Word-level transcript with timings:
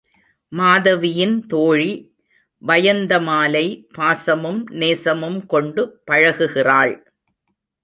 மாதவியின் 0.51 1.35
தோழி 1.47 1.91
வயந்த 2.61 3.19
மாலை 3.19 3.63
பாசமும் 3.97 4.61
நேசமும் 4.71 5.39
கொண்டு 5.45 5.83
பழகுகிறாள். 6.11 6.95